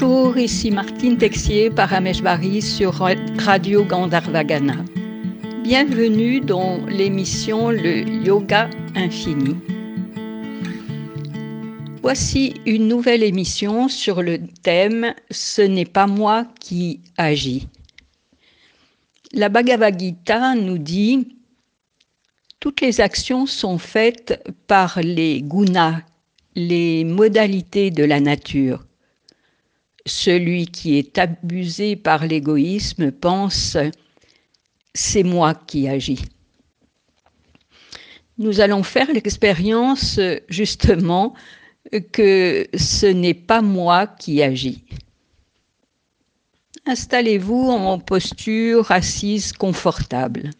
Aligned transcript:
Bonjour, 0.00 0.38
ici 0.38 0.70
Martine 0.70 1.18
Texier 1.18 1.70
Parameshvari 1.70 2.62
sur 2.62 3.04
Radio 3.38 3.84
Gandharvagana. 3.84 4.76
Bienvenue 5.64 6.40
dans 6.40 6.86
l'émission 6.86 7.70
Le 7.70 8.08
Yoga 8.24 8.70
Infini. 8.94 9.56
Voici 12.00 12.54
une 12.64 12.86
nouvelle 12.86 13.24
émission 13.24 13.88
sur 13.88 14.22
le 14.22 14.38
thème 14.62 15.14
Ce 15.32 15.62
n'est 15.62 15.84
pas 15.84 16.06
moi 16.06 16.46
qui 16.60 17.00
agis. 17.16 17.66
La 19.32 19.48
Bhagavad 19.48 19.98
Gita 19.98 20.54
nous 20.54 20.78
dit 20.78 21.36
Toutes 22.60 22.82
les 22.82 23.00
actions 23.00 23.46
sont 23.46 23.78
faites 23.78 24.44
par 24.68 25.00
les 25.02 25.42
gunas, 25.42 26.02
les 26.54 27.02
modalités 27.02 27.90
de 27.90 28.04
la 28.04 28.20
nature. 28.20 28.84
Celui 30.08 30.66
qui 30.66 30.98
est 30.98 31.18
abusé 31.18 31.94
par 31.94 32.26
l'égoïsme 32.26 33.12
pense 33.12 33.76
c'est 34.94 35.22
moi 35.22 35.54
qui 35.54 35.86
agis. 35.88 36.24
Nous 38.38 38.60
allons 38.60 38.82
faire 38.82 39.12
l'expérience 39.12 40.18
justement 40.48 41.34
que 42.12 42.66
ce 42.74 43.06
n'est 43.06 43.34
pas 43.34 43.62
moi 43.62 44.06
qui 44.06 44.42
agis. 44.42 44.84
Installez-vous 46.86 47.68
en 47.70 47.98
posture 47.98 48.90
assise 48.90 49.52
confortable. 49.52 50.50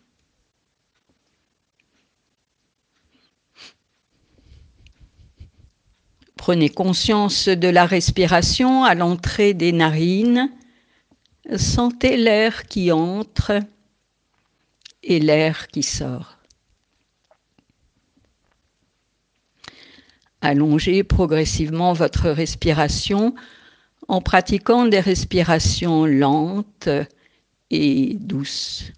Prenez 6.48 6.70
conscience 6.70 7.46
de 7.50 7.68
la 7.68 7.84
respiration 7.84 8.82
à 8.82 8.94
l'entrée 8.94 9.52
des 9.52 9.70
narines. 9.70 10.50
Sentez 11.54 12.16
l'air 12.16 12.64
qui 12.64 12.90
entre 12.90 13.60
et 15.02 15.20
l'air 15.20 15.68
qui 15.68 15.82
sort. 15.82 16.38
Allongez 20.40 21.04
progressivement 21.04 21.92
votre 21.92 22.30
respiration 22.30 23.34
en 24.08 24.22
pratiquant 24.22 24.86
des 24.86 25.00
respirations 25.00 26.06
lentes 26.06 26.88
et 27.70 28.14
douces. 28.14 28.90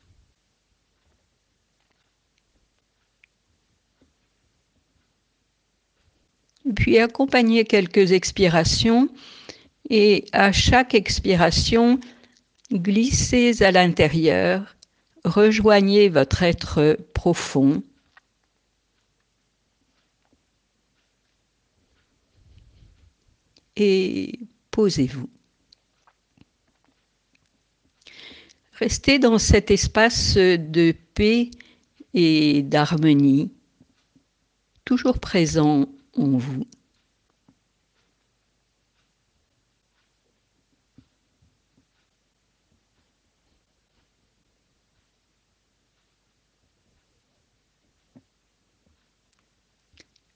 Puis 6.75 6.99
accompagnez 6.99 7.65
quelques 7.65 8.13
expirations 8.13 9.09
et 9.89 10.27
à 10.33 10.53
chaque 10.53 10.95
expiration, 10.95 11.99
glissez 12.73 13.63
à 13.63 13.73
l'intérieur, 13.73 14.77
rejoignez 15.25 16.09
votre 16.09 16.43
être 16.43 16.97
profond. 17.15 17.83
Et 23.77 24.39
posez-vous. 24.71 25.29
Restez 28.75 29.19
dans 29.19 29.39
cet 29.39 29.71
espace 29.71 30.37
de 30.37 30.95
paix 31.15 31.51
et 32.15 32.63
d'harmonie, 32.63 33.51
toujours 34.85 35.19
présent 35.19 35.87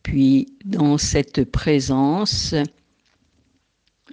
Puis, 0.03 0.47
dans 0.65 0.97
cette 0.99 1.51
présence, 1.51 2.55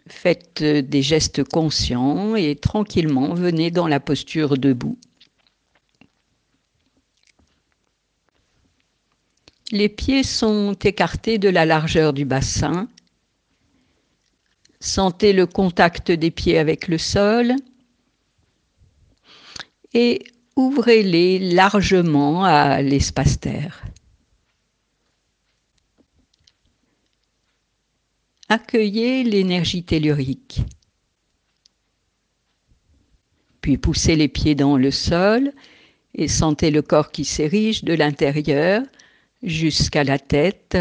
faites 0.08 0.64
des 0.64 1.02
gestes 1.02 1.44
conscients 1.44 2.36
et 2.36 2.56
tranquillement 2.56 3.34
venez 3.36 3.72
dans 3.72 3.88
la 3.88 4.00
posture 4.00 4.58
debout. 4.58 4.98
Les 9.72 9.88
pieds 9.88 10.24
sont 10.24 10.74
écartés 10.74 11.38
de 11.38 11.48
la 11.48 11.66
largeur 11.66 12.12
du 12.12 12.26
bassin. 12.26 12.90
Sentez 14.82 15.32
le 15.32 15.46
contact 15.46 16.12
des 16.12 16.30
pieds 16.30 16.58
avec 16.58 16.90
le 16.90 16.98
sol 16.98 17.56
et 19.94 20.24
ouvrez-les 20.58 21.54
largement 21.54 22.44
à 22.44 22.82
l'espace 22.82 23.40
terre. 23.40 23.86
Accueillez 28.50 29.24
l'énergie 29.24 29.84
tellurique. 29.86 30.64
Puis 33.62 33.78
poussez 33.78 34.18
les 34.18 34.28
pieds 34.28 34.56
dans 34.56 34.76
le 34.76 34.92
sol 34.92 35.54
et 36.14 36.28
sentez 36.28 36.72
le 36.72 36.82
corps 36.82 37.12
qui 37.12 37.24
s'érige 37.24 37.86
de 37.86 37.94
l'intérieur 37.94 38.84
jusqu'à 39.44 40.04
la 40.04 40.20
tête. 40.20 40.78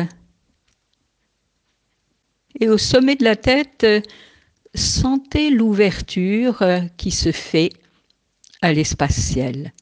Et 2.58 2.68
au 2.68 2.78
sommet 2.78 3.16
de 3.16 3.24
la 3.24 3.36
tête, 3.36 3.86
sentez 4.74 5.50
l'ouverture 5.50 6.64
qui 6.96 7.10
se 7.10 7.32
fait 7.32 7.72
à 8.60 8.72
l'espace 8.72 9.18
ciel. 9.18 9.72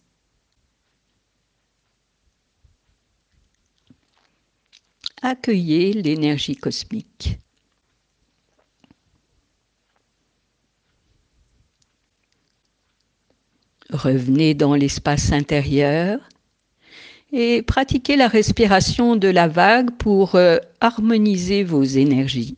Accueillez 5.22 5.94
l'énergie 5.94 6.54
cosmique. 6.54 7.38
Revenez 13.90 14.54
dans 14.54 14.74
l'espace 14.74 15.32
intérieur 15.32 16.20
et 17.32 17.62
pratiquez 17.62 18.16
la 18.16 18.28
respiration 18.28 19.16
de 19.16 19.28
la 19.28 19.48
vague 19.48 19.90
pour 19.98 20.34
euh, 20.34 20.58
harmoniser 20.80 21.64
vos 21.64 21.82
énergies. 21.82 22.56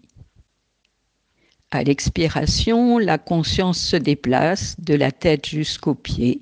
À 1.73 1.83
l'expiration, 1.83 2.99
la 2.99 3.19
conscience 3.19 3.81
se 3.81 3.97
déplace 3.97 4.81
de 4.81 4.95
la 4.95 5.13
tête 5.13 5.47
jusqu'aux 5.47 5.95
pieds. 5.95 6.41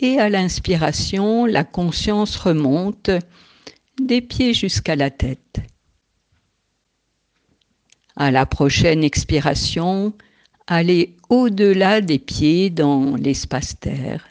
Et 0.00 0.20
à 0.20 0.28
l'inspiration, 0.28 1.44
la 1.44 1.64
conscience 1.64 2.36
remonte 2.36 3.10
des 4.00 4.20
pieds 4.20 4.54
jusqu'à 4.54 4.94
la 4.94 5.10
tête. 5.10 5.60
À 8.14 8.30
la 8.30 8.46
prochaine 8.46 9.02
expiration, 9.02 10.12
allez 10.68 11.16
au-delà 11.28 12.00
des 12.00 12.20
pieds 12.20 12.70
dans 12.70 13.16
l'espace 13.16 13.78
terre. 13.78 14.28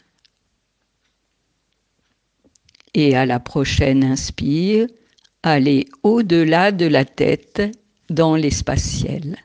Et 2.98 3.16
à 3.16 3.28
la 3.28 3.40
prochaine 3.40 4.04
inspire, 4.04 4.88
allez 5.44 5.88
au-delà 6.02 6.72
de 6.72 6.88
la 6.88 7.06
tête 7.06 7.62
dans 8.10 8.36
l'espace 8.36 8.82
ciel. 8.82 9.38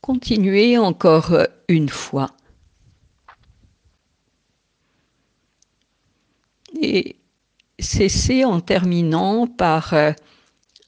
Continuez 0.00 0.78
encore 0.78 1.36
une 1.66 1.88
fois. 1.88 2.30
Et 6.80 7.16
cessez 7.80 8.44
en 8.44 8.60
terminant 8.60 9.48
par 9.48 9.92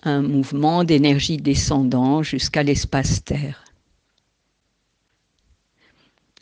un 0.04 0.22
mouvement 0.22 0.84
d'énergie 0.84 1.38
descendant 1.38 2.22
jusqu'à 2.22 2.62
l'espace 2.62 3.24
terre. 3.24 3.67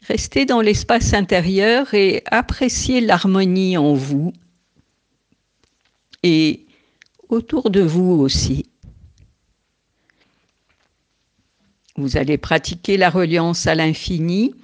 Restez 0.08 0.44
dans 0.44 0.60
l'espace 0.60 1.14
intérieur 1.14 1.92
et 1.92 2.22
appréciez 2.26 3.00
l'harmonie 3.00 3.76
en 3.76 3.94
vous 3.94 4.32
et 6.22 6.64
autour 7.28 7.70
de 7.70 7.80
vous 7.80 8.12
aussi. 8.12 8.66
Vous 11.96 12.16
allez 12.16 12.38
pratiquer 12.38 12.96
la 12.96 13.10
reliance 13.10 13.66
à 13.66 13.74
l'infini. 13.74 14.54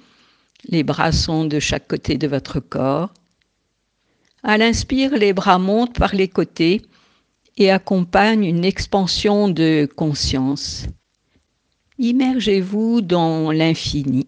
Les 0.69 0.83
bras 0.83 1.11
sont 1.11 1.43
de 1.43 1.59
chaque 1.59 1.89
côté 1.89 2.17
de 2.17 2.27
votre 2.27 2.61
corps. 2.61 3.13
À 4.43 4.57
l'inspire, 4.57 5.17
les 5.17 5.33
bras 5.33 5.59
montent 5.59 5.99
par 5.99 6.15
les 6.15 6.29
côtés 6.29 6.83
et 7.57 7.69
accompagnent 7.69 8.45
une 8.45 8.63
expansion 8.63 9.49
de 9.49 9.89
conscience. 9.93 10.85
Immergez-vous 11.97 13.01
dans 13.01 13.51
l'infini 13.51 14.27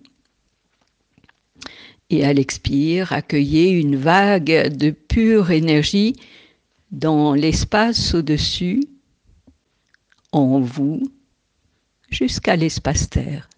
et 2.10 2.24
à 2.24 2.34
l'expire, 2.34 3.14
accueillez 3.14 3.70
une 3.70 3.96
vague 3.96 4.76
de 4.76 4.92
pure 4.92 5.52
énergie 5.52 6.16
dans 6.92 7.34
l'espace 7.34 8.14
au-dessus, 8.14 8.84
en 10.32 10.60
vous 10.60 11.02
jusqu'à 12.10 12.56
l'espace-terre. 12.56 13.50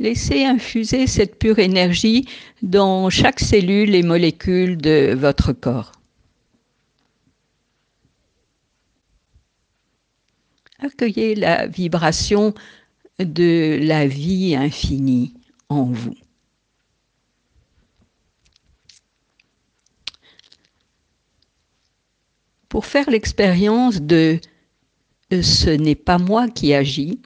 Laissez 0.00 0.44
infuser 0.44 1.06
cette 1.08 1.38
pure 1.38 1.58
énergie 1.58 2.28
dans 2.62 3.10
chaque 3.10 3.40
cellule 3.40 3.94
et 3.94 4.02
molécule 4.02 4.76
de 4.76 5.14
votre 5.18 5.52
corps. 5.52 5.92
Accueillez 10.78 11.34
la 11.34 11.66
vibration 11.66 12.54
de 13.18 13.78
la 13.82 14.06
vie 14.06 14.54
infinie 14.56 15.34
en 15.68 15.84
vous. 15.84 16.14
Pour 22.68 22.86
faire 22.86 23.10
l'expérience 23.10 24.00
de 24.00 24.40
ce 25.30 25.70
n'est 25.70 25.94
pas 25.94 26.18
moi 26.18 26.48
qui 26.48 26.74
agis, 26.74 27.20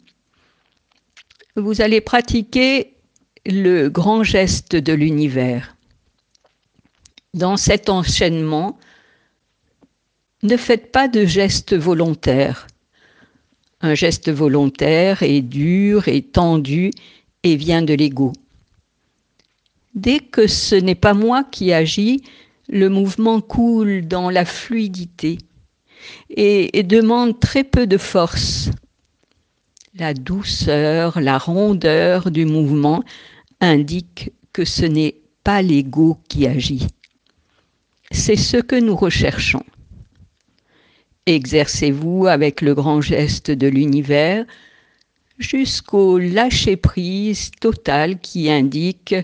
vous 1.56 1.80
allez 1.80 2.00
pratiquer 2.00 2.94
le 3.44 3.88
grand 3.88 4.22
geste 4.22 4.76
de 4.76 4.92
l'univers. 4.92 5.76
Dans 7.34 7.56
cet 7.56 7.88
enchaînement, 7.88 8.78
ne 10.42 10.56
faites 10.56 10.90
pas 10.92 11.08
de 11.08 11.24
geste 11.24 11.74
volontaire. 11.74 12.66
Un 13.82 13.94
geste 13.94 14.30
volontaire 14.30 15.22
est 15.24 15.42
dur 15.42 16.06
et 16.06 16.22
tendu 16.22 16.92
et 17.42 17.56
vient 17.56 17.82
de 17.82 17.94
l'ego. 17.94 18.32
Dès 19.94 20.20
que 20.20 20.46
ce 20.46 20.76
n'est 20.76 20.94
pas 20.94 21.14
moi 21.14 21.42
qui 21.42 21.72
agis, 21.72 22.22
le 22.68 22.88
mouvement 22.88 23.40
coule 23.40 24.06
dans 24.06 24.30
la 24.30 24.44
fluidité 24.44 25.38
et, 26.30 26.78
et 26.78 26.84
demande 26.84 27.40
très 27.40 27.64
peu 27.64 27.88
de 27.88 27.98
force. 27.98 28.70
La 29.96 30.14
douceur, 30.14 31.20
la 31.20 31.36
rondeur 31.36 32.30
du 32.30 32.46
mouvement 32.46 33.02
indiquent 33.60 34.32
que 34.52 34.64
ce 34.64 34.86
n'est 34.86 35.16
pas 35.44 35.60
l'ego 35.60 36.18
qui 36.28 36.46
agit. 36.46 36.86
C'est 38.12 38.36
ce 38.36 38.58
que 38.58 38.76
nous 38.76 38.96
recherchons. 38.96 39.64
Exercez-vous 41.26 42.26
avec 42.26 42.60
le 42.60 42.74
grand 42.74 43.00
geste 43.00 43.50
de 43.50 43.68
l'univers 43.68 44.44
jusqu'au 45.38 46.18
lâcher-prise 46.18 47.50
total 47.60 48.18
qui 48.18 48.50
indique 48.50 49.14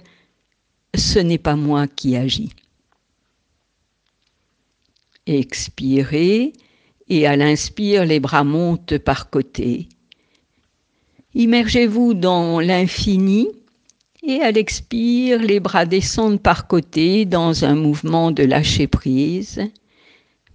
ce 0.95 1.19
n'est 1.19 1.39
pas 1.39 1.57
moi 1.57 1.87
qui 1.87 2.17
agis. 2.17 2.53
Expirez 5.27 6.53
et 7.09 7.27
à 7.27 7.37
l'inspire, 7.37 8.05
les 8.05 8.21
bras 8.21 8.45
montent 8.45 8.99
par 8.99 9.31
côté. 9.31 9.89
Immergez-vous 11.35 12.15
dans 12.15 12.61
l'infini 12.61 13.49
et 14.23 14.41
à 14.41 14.51
l'expire, 14.51 15.41
les 15.41 15.61
bras 15.61 15.85
descendent 15.85 16.41
par 16.41 16.67
côté 16.67 17.25
dans 17.25 17.65
un 17.65 17.75
mouvement 17.75 18.31
de 18.31 18.43
lâcher 18.43 18.87
prise. 18.87 19.61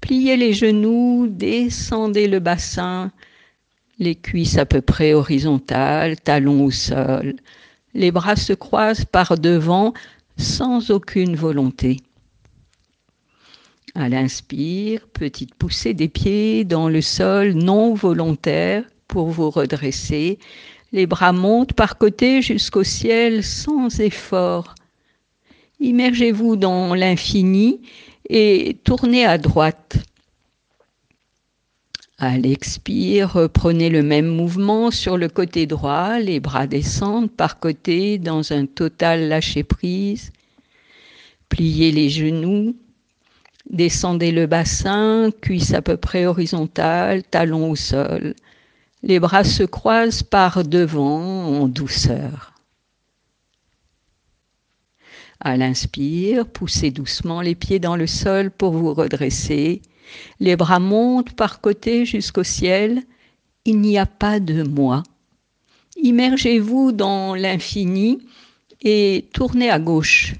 Pliez 0.04 0.36
les 0.36 0.52
genoux, 0.52 1.28
descendez 1.30 2.28
le 2.28 2.40
bassin, 2.40 3.10
les 4.00 4.16
cuisses 4.16 4.58
à 4.58 4.66
peu 4.66 4.82
près 4.82 5.14
horizontales, 5.14 6.20
talons 6.20 6.66
au 6.66 6.72
sol. 6.72 7.36
Les 7.94 8.12
bras 8.12 8.36
se 8.36 8.52
croisent 8.52 9.06
par 9.06 9.38
devant 9.38 9.94
sans 10.36 10.92
aucune 10.92 11.38
volonté. 11.38 12.02
À 13.96 14.10
l'inspire, 14.10 15.08
petite 15.08 15.56
poussée 15.56 15.94
des 15.94 16.10
pieds 16.10 16.66
dans 16.66 16.90
le 16.90 17.00
sol 17.00 17.54
non 17.54 17.94
volontaire 17.94 18.84
pour 19.08 19.28
vous 19.28 19.50
redresser. 19.50 20.38
Les 20.92 21.06
bras 21.06 21.32
montent 21.32 21.72
par 21.72 21.98
côté 21.98 22.42
jusqu'au 22.42 22.84
ciel 22.84 23.42
sans 23.42 24.02
effort. 24.02 24.76
Immergez-vous 25.80 26.58
dans 26.58 26.94
l'infini 26.94 27.80
et 28.30 28.78
tournez 28.84 29.26
à 29.26 29.38
droite. 29.38 29.98
À 32.18 32.38
l'expire, 32.38 33.34
reprenez 33.34 33.90
le 33.90 34.02
même 34.04 34.28
mouvement 34.28 34.92
sur 34.92 35.18
le 35.18 35.28
côté 35.28 35.66
droit, 35.66 36.20
les 36.20 36.40
bras 36.40 36.68
descendent 36.68 37.32
par 37.32 37.60
côté 37.60 38.18
dans 38.18 38.54
un 38.54 38.66
total 38.66 39.28
lâcher-prise. 39.28 40.32
Pliez 41.50 41.92
les 41.92 42.10
genoux, 42.10 42.76
descendez 43.70 44.32
le 44.32 44.46
bassin, 44.46 45.32
cuisse 45.42 45.74
à 45.74 45.82
peu 45.82 45.98
près 45.98 46.26
horizontale, 46.26 47.24
talons 47.24 47.72
au 47.72 47.76
sol. 47.76 48.36
Les 49.02 49.20
bras 49.20 49.44
se 49.44 49.64
croisent 49.64 50.24
par 50.24 50.64
devant 50.64 51.46
en 51.46 51.68
douceur. 51.68 52.53
À 55.46 55.58
l'inspire, 55.58 56.48
poussez 56.48 56.90
doucement 56.90 57.42
les 57.42 57.54
pieds 57.54 57.80
dans 57.80 57.98
le 57.98 58.08
sol 58.08 58.50
pour 58.50 58.72
vous 58.72 58.94
redresser. 58.94 59.82
Les 60.40 60.56
bras 60.56 60.80
montent 60.80 61.34
par 61.34 61.60
côté 61.60 62.06
jusqu'au 62.06 62.44
ciel. 62.44 63.04
Il 63.66 63.82
n'y 63.82 63.98
a 63.98 64.06
pas 64.06 64.40
de 64.40 64.64
moi. 64.64 65.04
Immergez-vous 65.98 66.94
dans 66.94 67.36
l'infini 67.36 68.20
et 68.82 69.26
tournez 69.34 69.70
à 69.70 69.80
gauche. 69.80 70.36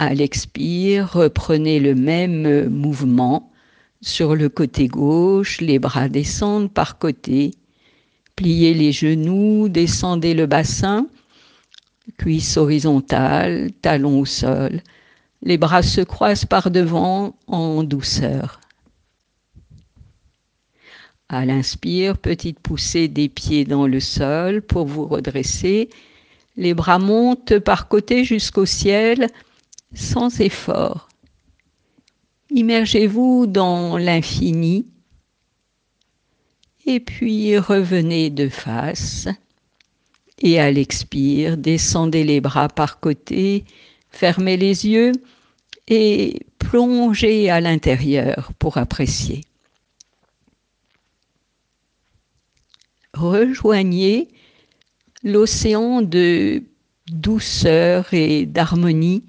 À 0.00 0.12
l'expire, 0.12 1.12
reprenez 1.12 1.78
le 1.78 1.94
même 1.94 2.68
mouvement 2.68 3.52
sur 4.00 4.34
le 4.34 4.48
côté 4.48 4.88
gauche, 4.88 5.60
les 5.60 5.78
bras 5.78 6.08
descendent 6.08 6.72
par 6.72 6.98
côté. 6.98 7.52
Pliez 8.34 8.74
les 8.74 8.90
genoux, 8.90 9.68
descendez 9.68 10.34
le 10.34 10.46
bassin, 10.46 11.06
cuisse 12.16 12.56
horizontale, 12.56 13.70
talons 13.82 14.20
au 14.20 14.24
sol. 14.24 14.80
Les 15.42 15.58
bras 15.58 15.82
se 15.82 16.00
croisent 16.00 16.46
par 16.46 16.70
devant 16.70 17.36
en 17.46 17.82
douceur. 17.82 18.60
À 21.28 21.44
l'inspire, 21.44 22.16
petite 22.16 22.58
poussée 22.58 23.06
des 23.08 23.28
pieds 23.28 23.64
dans 23.64 23.86
le 23.86 24.00
sol 24.00 24.62
pour 24.62 24.86
vous 24.86 25.06
redresser. 25.06 25.90
Les 26.56 26.74
bras 26.74 26.98
montent 26.98 27.58
par 27.58 27.88
côté 27.88 28.24
jusqu'au 28.24 28.64
ciel 28.64 29.28
sans 29.94 30.40
effort. 30.40 31.08
Immergez-vous 32.50 33.46
dans 33.46 33.98
l'infini 33.98 34.86
et 36.86 37.00
puis 37.00 37.58
revenez 37.58 38.30
de 38.30 38.48
face 38.48 39.28
et 40.40 40.60
à 40.60 40.70
l'expire, 40.70 41.56
descendez 41.56 42.24
les 42.24 42.40
bras 42.40 42.68
par 42.68 43.00
côté, 43.00 43.64
fermez 44.10 44.56
les 44.56 44.86
yeux 44.86 45.12
et 45.88 46.40
plongez 46.58 47.50
à 47.50 47.60
l'intérieur 47.60 48.52
pour 48.58 48.76
apprécier. 48.76 49.42
Rejoignez 53.14 54.28
l'océan 55.24 56.02
de 56.02 56.62
douceur 57.10 58.12
et 58.12 58.46
d'harmonie 58.46 59.24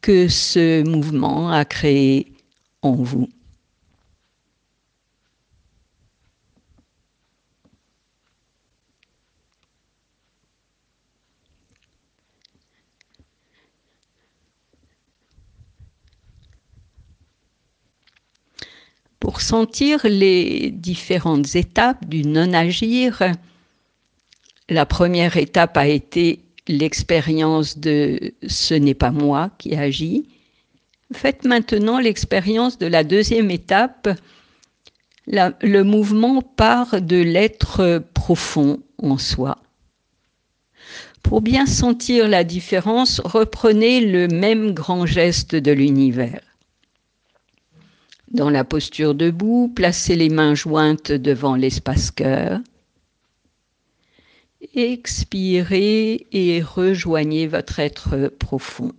que 0.00 0.28
ce 0.28 0.82
mouvement 0.82 1.50
a 1.50 1.64
créé 1.64 2.32
en 2.82 2.94
vous. 2.94 3.28
Pour 19.36 19.42
sentir 19.42 20.00
les 20.04 20.70
différentes 20.70 21.56
étapes 21.56 22.06
du 22.06 22.22
non-agir, 22.22 23.22
la 24.70 24.86
première 24.86 25.36
étape 25.36 25.76
a 25.76 25.86
été 25.86 26.40
l'expérience 26.68 27.76
de 27.76 28.32
ce 28.48 28.72
n'est 28.72 28.94
pas 28.94 29.10
moi 29.10 29.50
qui 29.58 29.74
agis. 29.74 30.26
Faites 31.12 31.44
maintenant 31.44 31.98
l'expérience 31.98 32.78
de 32.78 32.86
la 32.86 33.04
deuxième 33.04 33.50
étape. 33.50 34.08
le 35.26 35.82
mouvement 35.82 36.40
part 36.40 37.02
de 37.02 37.18
l'être 37.18 38.02
profond 38.14 38.80
en 39.02 39.18
soi. 39.18 39.58
Pour 41.22 41.42
bien 41.42 41.66
sentir 41.66 42.26
la 42.26 42.42
différence, 42.42 43.20
reprenez 43.22 44.00
le 44.00 44.28
même 44.28 44.72
grand 44.72 45.04
geste 45.04 45.54
de 45.54 45.72
l'univers. 45.72 46.40
Dans 48.30 48.50
la 48.50 48.64
posture 48.64 49.14
debout, 49.14 49.72
placez 49.74 50.16
les 50.16 50.28
mains 50.28 50.54
jointes 50.54 51.12
devant 51.12 51.54
l'espace 51.54 52.10
cœur. 52.10 52.60
Expirez 54.74 56.26
et 56.32 56.60
rejoignez 56.60 57.46
votre 57.46 57.78
être 57.78 58.28
profond. 58.28 58.92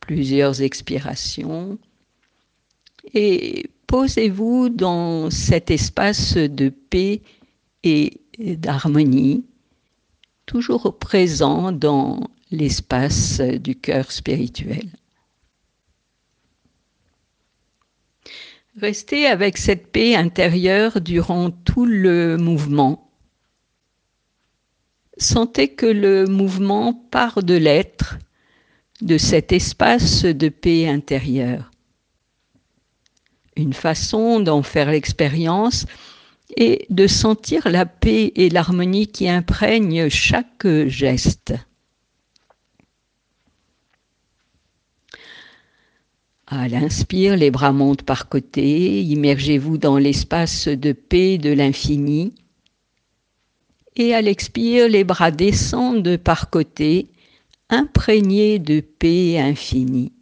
Plusieurs 0.00 0.62
expirations 0.62 1.78
et 3.14 3.70
posez-vous 3.86 4.68
dans 4.68 5.30
cet 5.30 5.70
espace 5.70 6.36
de 6.36 6.68
paix 6.70 7.22
et 7.84 8.20
d'harmonie, 8.38 9.44
toujours 10.46 10.98
présent 10.98 11.72
dans 11.72 12.30
l'espace 12.50 13.40
du 13.40 13.76
cœur 13.76 14.10
spirituel. 14.10 14.88
Restez 18.80 19.26
avec 19.26 19.58
cette 19.58 19.92
paix 19.92 20.14
intérieure 20.14 21.02
durant 21.02 21.50
tout 21.50 21.84
le 21.84 22.38
mouvement. 22.38 23.10
Sentez 25.18 25.68
que 25.68 25.84
le 25.84 26.24
mouvement 26.26 26.94
part 26.94 27.42
de 27.42 27.54
l'être, 27.54 28.18
de 29.02 29.18
cet 29.18 29.52
espace 29.52 30.24
de 30.24 30.48
paix 30.48 30.88
intérieure. 30.88 31.70
Une 33.56 33.74
façon 33.74 34.40
d'en 34.40 34.62
faire 34.62 34.90
l'expérience 34.90 35.84
est 36.56 36.90
de 36.90 37.06
sentir 37.06 37.68
la 37.68 37.84
paix 37.84 38.32
et 38.36 38.48
l'harmonie 38.48 39.06
qui 39.06 39.28
imprègnent 39.28 40.08
chaque 40.08 40.66
geste. 40.86 41.52
À 46.54 46.68
l'inspire, 46.68 47.34
les 47.34 47.50
bras 47.50 47.72
montent 47.72 48.02
par 48.02 48.28
côté, 48.28 49.02
immergez-vous 49.02 49.78
dans 49.78 49.96
l'espace 49.96 50.68
de 50.68 50.92
paix 50.92 51.38
de 51.38 51.50
l'infini. 51.50 52.34
Et 53.96 54.14
à 54.14 54.20
l'expire, 54.20 54.86
les 54.86 55.02
bras 55.02 55.30
descendent 55.30 56.18
par 56.18 56.50
côté, 56.50 57.08
imprégnés 57.70 58.58
de 58.58 58.80
paix 58.80 59.40
infinie. 59.40 60.12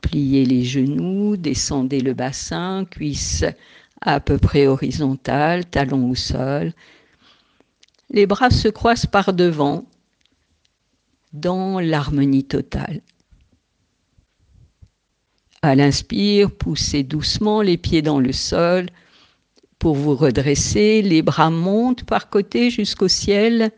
Pliez 0.00 0.46
les 0.46 0.64
genoux, 0.64 1.36
descendez 1.36 2.00
le 2.00 2.14
bassin, 2.14 2.86
cuisses 2.90 3.44
à 4.00 4.20
peu 4.20 4.38
près 4.38 4.66
horizontales, 4.66 5.66
talons 5.66 6.08
au 6.08 6.14
sol. 6.14 6.72
Les 8.08 8.24
bras 8.24 8.48
se 8.48 8.68
croisent 8.68 9.04
par 9.04 9.34
devant 9.34 9.84
dans 11.34 11.78
l'harmonie 11.78 12.44
totale. 12.44 13.02
À 15.62 15.74
l'inspire, 15.74 16.50
poussez 16.50 17.02
doucement 17.02 17.60
les 17.60 17.76
pieds 17.76 18.00
dans 18.00 18.18
le 18.18 18.32
sol 18.32 18.86
pour 19.78 19.94
vous 19.94 20.16
redresser. 20.16 21.02
Les 21.02 21.20
bras 21.20 21.50
montent 21.50 22.04
par 22.04 22.30
côté 22.30 22.70
jusqu'au 22.70 23.08
ciel. 23.08 23.70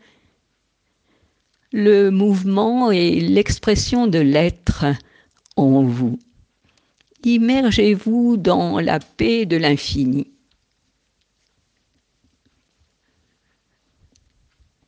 Le 1.73 2.09
mouvement 2.09 2.89
et 2.89 3.19
l'expression 3.19 4.07
de 4.07 4.19
l'être 4.19 4.85
en 5.57 5.83
vous. 5.83 6.19
Immergez-vous 7.25 8.37
dans 8.37 8.79
la 8.79 8.99
paix 8.99 9.45
de 9.45 9.57
l'infini. 9.57 10.27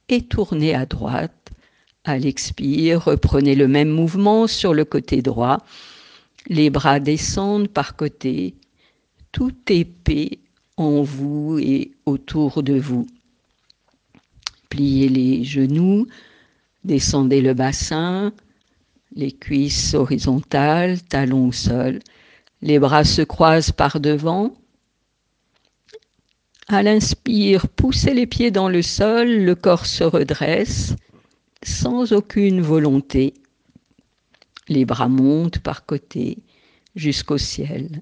Et 0.08 0.22
tournez 0.22 0.74
à 0.74 0.86
droite. 0.86 1.50
À 2.06 2.18
l'expire, 2.18 3.04
reprenez 3.04 3.56
le 3.56 3.68
même 3.68 3.90
mouvement 3.90 4.48
sur 4.48 4.74
le 4.74 4.86
côté 4.86 5.22
droit 5.22 5.66
les 6.48 6.70
bras 6.70 7.00
descendent 7.00 7.68
par 7.68 7.96
côté, 7.96 8.56
tout 9.32 9.52
paix 9.52 10.40
en 10.78 11.02
vous 11.02 11.58
et 11.60 11.92
autour 12.06 12.64
de 12.64 12.78
vous. 12.78 13.08
Pliez 14.70 15.10
les 15.10 15.44
genoux, 15.44 16.08
descendez 16.84 17.42
le 17.42 17.54
bassin, 17.54 18.34
les 19.16 19.32
cuisses 19.32 19.94
horizontales, 19.94 21.02
talons 21.02 21.48
au 21.48 21.52
sol. 21.52 22.00
Les 22.62 22.80
bras 22.80 23.04
se 23.04 23.22
croisent 23.22 23.72
par 23.72 24.00
devant. 24.00 24.54
À 26.68 26.82
l'inspire, 26.82 27.68
poussez 27.68 28.14
les 28.14 28.26
pieds 28.26 28.52
dans 28.52 28.70
le 28.70 28.82
sol, 28.82 29.28
le 29.28 29.56
corps 29.56 29.86
se 29.86 30.04
redresse 30.04 30.96
sans 31.64 32.12
aucune 32.14 32.62
volonté. 32.62 33.34
Les 34.68 34.86
bras 34.86 35.08
montent 35.08 35.60
par 35.60 35.86
côté 35.86 36.40
jusqu'au 36.96 37.38
ciel. 37.38 38.02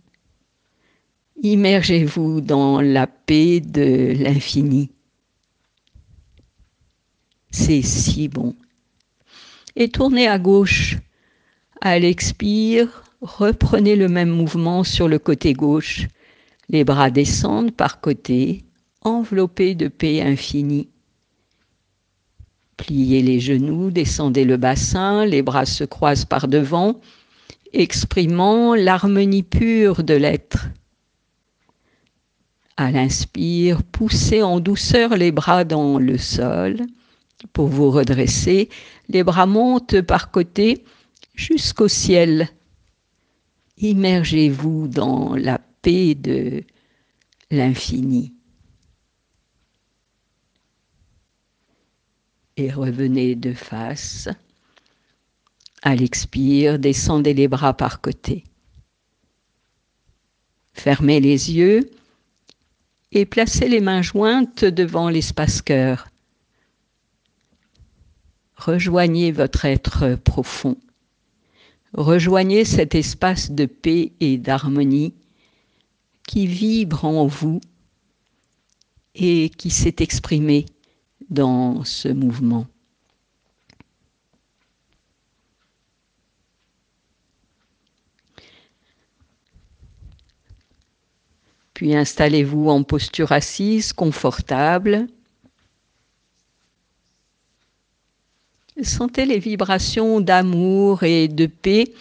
Immergez-vous 1.41 2.41
dans 2.41 2.79
la 2.79 3.07
paix 3.07 3.59
de 3.59 4.13
l'infini. 4.17 4.91
C'est 7.51 7.81
si 7.81 8.29
bon. 8.29 8.55
Et 9.75 9.89
tournez 9.89 10.27
à 10.27 10.39
gauche. 10.39 10.97
À 11.81 11.99
l'expire, 11.99 13.03
reprenez 13.21 13.95
le 13.95 14.07
même 14.07 14.29
mouvement 14.29 14.83
sur 14.83 15.07
le 15.07 15.19
côté 15.19 15.53
gauche. 15.53 16.07
Les 16.69 16.83
bras 16.83 17.09
descendent 17.09 17.75
par 17.75 17.99
côté, 17.99 18.63
enveloppés 19.01 19.75
de 19.75 19.89
paix 19.89 20.21
infinie. 20.21 20.89
Pliez 22.83 23.21
les 23.21 23.39
genoux, 23.39 23.91
descendez 23.91 24.43
le 24.43 24.57
bassin, 24.57 25.25
les 25.25 25.41
bras 25.41 25.65
se 25.65 25.85
croisent 25.85 26.25
par 26.25 26.49
devant, 26.49 26.99
exprimant 27.71 28.75
l'harmonie 28.75 29.41
pure 29.41 30.03
de 30.03 30.13
l'être. 30.13 30.67
À 32.75 32.91
l'inspire, 32.91 33.83
poussez 33.83 34.43
en 34.43 34.59
douceur 34.59 35.15
les 35.15 35.31
bras 35.31 35.63
dans 35.63 35.97
le 35.97 36.17
sol 36.17 36.81
pour 37.53 37.67
vous 37.67 37.89
redresser. 37.89 38.67
Les 39.07 39.23
bras 39.23 39.45
montent 39.45 40.01
par 40.01 40.29
côté 40.29 40.83
jusqu'au 41.35 41.87
ciel. 41.87 42.49
Immergez-vous 43.77 44.89
dans 44.89 45.37
la 45.37 45.57
paix 45.81 46.15
de 46.15 46.63
l'infini. 47.49 48.33
Et 52.57 52.71
revenez 52.71 53.35
de 53.35 53.53
face. 53.53 54.29
À 55.81 55.95
l'expire, 55.95 56.79
descendez 56.79 57.33
les 57.33 57.47
bras 57.47 57.73
par 57.73 58.01
côté. 58.01 58.43
Fermez 60.73 61.19
les 61.19 61.51
yeux 61.51 61.91
et 63.11 63.25
placez 63.25 63.67
les 63.67 63.81
mains 63.81 64.01
jointes 64.01 64.65
devant 64.65 65.09
l'espace 65.09 65.61
cœur. 65.61 66.07
Rejoignez 68.55 69.31
votre 69.31 69.65
être 69.65 70.15
profond. 70.15 70.77
Rejoignez 71.93 72.65
cet 72.65 72.95
espace 72.95 73.51
de 73.51 73.65
paix 73.65 74.13
et 74.19 74.37
d'harmonie 74.37 75.13
qui 76.27 76.47
vibre 76.47 77.05
en 77.05 77.27
vous 77.27 77.61
et 79.15 79.49
qui 79.49 79.69
s'est 79.69 79.97
exprimé 79.99 80.65
dans 81.29 81.83
ce 81.83 82.09
mouvement. 82.09 82.67
Puis 91.73 91.95
installez-vous 91.95 92.69
en 92.69 92.83
posture 92.83 93.31
assise, 93.31 93.93
confortable. 93.93 95.07
Sentez 98.81 99.25
les 99.25 99.39
vibrations 99.39 100.21
d'amour 100.21 101.03
et 101.03 101.27
de 101.27 101.45
paix 101.45 101.93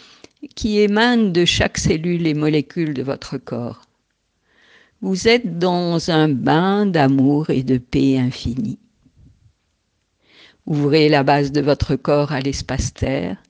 qui 0.55 0.79
émanent 0.79 1.31
de 1.31 1.45
chaque 1.45 1.79
cellule 1.79 2.27
et 2.27 2.35
molécule 2.35 2.95
de 2.95 3.03
votre 3.03 3.39
corps. 3.39 3.83
Vous 5.01 5.29
êtes 5.29 5.59
dans 5.59 6.11
un 6.11 6.29
bain 6.29 6.87
d'amour 6.87 7.51
et 7.51 7.63
de 7.63 7.79
paix 7.79 8.19
infinie. 8.19 8.79
Ouvrez 10.67 11.09
la 11.09 11.23
base 11.23 11.51
de 11.51 11.61
votre 11.61 11.97
corps 11.97 12.33
à 12.33 12.41
l'espace 12.41 12.95
terre. 12.95 13.43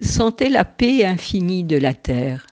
Sentez 0.00 0.48
la 0.48 0.64
paix 0.64 1.04
infinie 1.04 1.64
de 1.64 1.76
la 1.76 1.94
terre. 1.94 2.46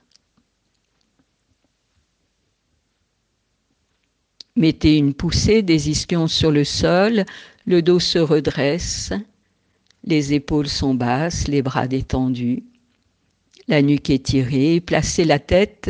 Mettez 4.55 4.97
une 4.97 5.15
poussée 5.15 5.63
des 5.63 5.89
ischions 5.89 6.27
sur 6.27 6.51
le 6.51 6.63
sol, 6.63 7.25
le 7.65 7.81
dos 7.81 7.99
se 7.99 8.19
redresse, 8.19 9.11
les 10.03 10.33
épaules 10.33 10.69
sont 10.69 10.93
basses, 10.93 11.47
les 11.47 11.63
bras 11.63 11.87
détendus, 11.87 12.63
la 13.67 13.81
nuque 13.81 14.11
étirée, 14.11 14.79
placez 14.79 15.25
la 15.25 15.39
tête 15.39 15.89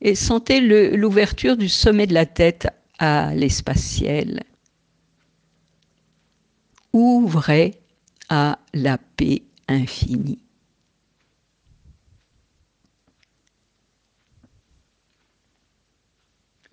et 0.00 0.14
sentez 0.14 0.60
l'ouverture 0.60 1.56
du 1.56 1.68
sommet 1.68 2.06
de 2.06 2.14
la 2.14 2.26
tête 2.26 2.68
à 3.00 3.34
l'espace 3.34 3.82
ciel 3.82 4.44
ouvrez 6.92 7.80
à 8.28 8.58
la 8.74 8.98
paix 8.98 9.42
infinie. 9.68 10.38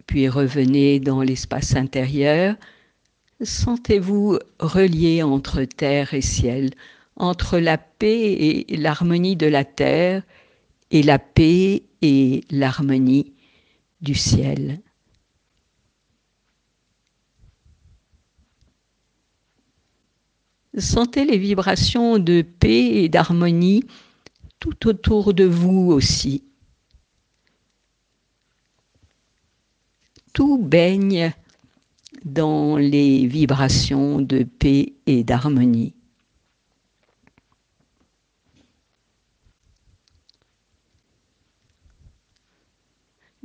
Puis 0.06 0.28
revenez 0.28 1.00
dans 1.00 1.22
l'espace 1.22 1.76
intérieur. 1.76 2.56
Sentez-vous 3.42 4.40
relié 4.60 5.22
entre 5.24 5.64
terre 5.66 6.14
et 6.14 6.22
ciel, 6.22 6.72
entre 7.16 7.60
la 7.60 7.78
paix 7.78 8.66
et 8.70 8.78
l'harmonie 8.78 9.36
de 9.36 9.46
la 9.46 9.64
terre 9.64 10.24
et 10.92 11.04
la 11.04 11.20
paix 11.20 11.84
et 12.02 12.44
l'harmonie 12.50 13.34
du 14.02 14.16
ciel. 14.16 14.80
Sentez 20.80 21.26
les 21.26 21.38
vibrations 21.38 22.20
de 22.20 22.42
paix 22.42 23.04
et 23.04 23.10
d'harmonie 23.10 23.84
tout 24.60 24.88
autour 24.88 25.34
de 25.34 25.46
vous 25.46 25.92
aussi. 25.92 26.44
Tout 30.34 30.58
baigne 30.58 31.34
dans 32.24 32.78
les 32.78 33.26
vibrations 33.28 34.20
de 34.20 34.44
paix 34.44 34.94
et 35.06 35.24
d'harmonie. 35.24 35.94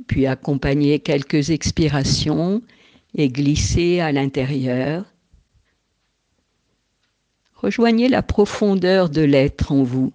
Puis 0.07 0.27
accompagnez 0.27 0.99
quelques 0.99 1.49
expirations 1.49 2.61
et 3.15 3.29
glissez 3.29 3.99
à 3.99 4.11
l'intérieur. 4.11 5.14
Rejoignez 7.65 8.09
la 8.09 8.21
profondeur 8.21 9.09
de 9.09 9.21
l'être 9.21 9.71
en 9.71 9.81
vous. 9.81 10.13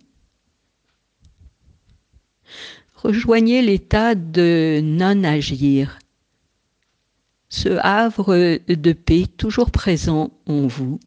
Rejoignez 2.95 3.61
l'état 3.61 4.14
de 4.14 4.78
non-agir, 4.80 5.99
ce 7.49 7.71
havre 7.83 8.61
de 8.69 8.92
paix 8.92 9.25
toujours 9.37 9.73
présent 9.73 10.30
en 10.47 10.69
vous. 10.69 11.00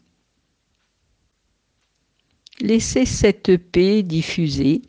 Laissez 2.59 3.05
cette 3.05 3.55
paix 3.55 4.03
diffuser 4.03 4.81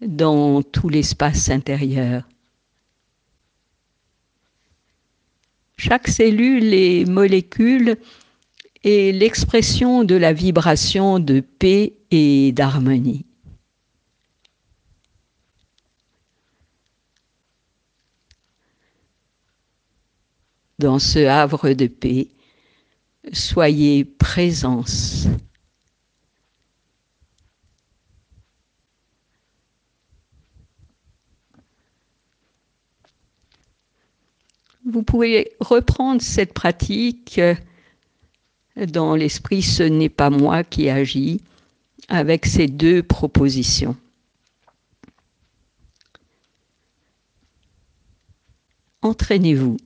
dans 0.00 0.60
tout 0.60 0.88
l'espace 0.88 1.50
intérieur. 1.50 2.28
Chaque 5.76 6.08
cellule 6.08 6.74
et 6.74 7.04
molécule 7.04 7.96
est 8.86 9.10
l'expression 9.10 10.04
de 10.04 10.14
la 10.14 10.32
vibration 10.32 11.18
de 11.18 11.40
paix 11.40 11.94
et 12.12 12.52
d'harmonie. 12.52 13.26
Dans 20.78 21.00
ce 21.00 21.18
havre 21.26 21.70
de 21.72 21.88
paix, 21.88 22.28
soyez 23.32 24.04
présence. 24.04 25.26
Vous 34.84 35.02
pouvez 35.02 35.50
reprendre 35.58 36.22
cette 36.22 36.52
pratique 36.52 37.40
dans 38.76 39.14
l'esprit 39.14 39.62
ce 39.62 39.82
n'est 39.82 40.08
pas 40.08 40.30
moi 40.30 40.64
qui 40.64 40.90
agis 40.90 41.40
avec 42.08 42.46
ces 42.46 42.66
deux 42.66 43.02
propositions. 43.02 43.96
Entraînez-vous. 49.02 49.76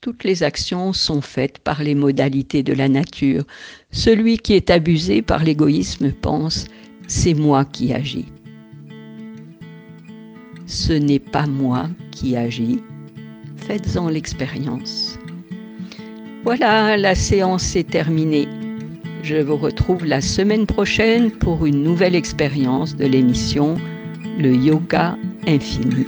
Toutes 0.00 0.24
les 0.24 0.42
actions 0.42 0.92
sont 0.92 1.20
faites 1.20 1.58
par 1.58 1.82
les 1.82 1.94
modalités 1.94 2.62
de 2.62 2.72
la 2.72 2.88
nature. 2.88 3.44
Celui 3.90 4.38
qui 4.38 4.54
est 4.54 4.70
abusé 4.70 5.22
par 5.22 5.44
l'égoïsme 5.44 6.12
pense⁇ 6.12 6.64
c'est 7.08 7.34
moi 7.34 7.64
qui 7.64 7.92
agis⁇ 7.92 8.26
ce 10.68 10.92
n'est 10.92 11.18
pas 11.18 11.46
moi 11.46 11.88
qui 12.10 12.36
agis. 12.36 12.80
Faites-en 13.56 14.10
l'expérience. 14.10 15.07
Voilà, 16.48 16.96
la 16.96 17.14
séance 17.14 17.76
est 17.76 17.90
terminée. 17.90 18.48
Je 19.22 19.36
vous 19.36 19.58
retrouve 19.58 20.06
la 20.06 20.22
semaine 20.22 20.64
prochaine 20.64 21.30
pour 21.30 21.66
une 21.66 21.82
nouvelle 21.82 22.14
expérience 22.14 22.96
de 22.96 23.04
l'émission 23.04 23.76
Le 24.38 24.54
Yoga 24.54 25.18
Infini. 25.46 26.06